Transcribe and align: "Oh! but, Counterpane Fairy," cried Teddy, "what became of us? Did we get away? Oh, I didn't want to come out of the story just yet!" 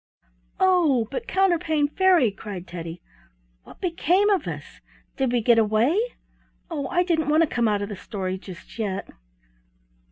"Oh! 0.59 1.07
but, 1.11 1.27
Counterpane 1.27 1.87
Fairy," 1.87 2.31
cried 2.31 2.65
Teddy, 2.65 3.03
"what 3.65 3.79
became 3.79 4.31
of 4.31 4.47
us? 4.47 4.81
Did 5.15 5.31
we 5.31 5.41
get 5.43 5.59
away? 5.59 5.95
Oh, 6.71 6.87
I 6.87 7.03
didn't 7.03 7.29
want 7.29 7.43
to 7.43 7.55
come 7.55 7.67
out 7.67 7.83
of 7.83 7.89
the 7.89 7.95
story 7.95 8.39
just 8.39 8.79
yet!" 8.79 9.07